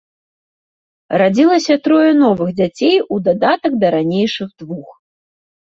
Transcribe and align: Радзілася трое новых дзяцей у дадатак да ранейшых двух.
Радзілася 1.21 1.75
трое 1.87 2.09
новых 2.23 2.49
дзяцей 2.61 2.97
у 3.17 3.21
дадатак 3.29 3.79
да 3.85 3.93
ранейшых 3.97 4.49
двух. 4.65 4.89